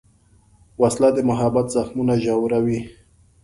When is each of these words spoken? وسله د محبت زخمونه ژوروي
وسله 0.81 1.09
د 1.13 1.19
محبت 1.29 1.65
زخمونه 1.75 2.13
ژوروي 2.23 2.79